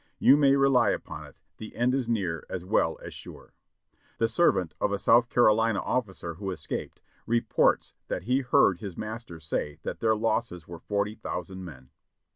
"You 0.17 0.35
may 0.35 0.55
rely 0.55 0.89
upon 0.89 1.25
it, 1.25 1.37
the 1.57 1.75
end 1.75 1.93
is 1.93 2.09
near 2.09 2.43
as 2.49 2.65
well 2.65 2.97
as 3.03 3.13
sure." 3.13 3.53
"The 4.17 4.27
servant 4.27 4.73
of 4.81 4.91
a 4.91 4.97
South 4.97 5.29
Carolina 5.29 5.79
officer 5.79 6.33
who 6.33 6.49
escaped, 6.49 7.01
reports 7.27 7.93
that 8.07 8.23
he 8.23 8.39
heard 8.39 8.79
his 8.79 8.97
master 8.97 9.39
say 9.39 9.77
that 9.83 9.99
their 9.99 10.15
losses 10.15 10.67
were 10.67 10.79
forty 10.79 11.13
thousand 11.13 11.65
men." 11.65 11.91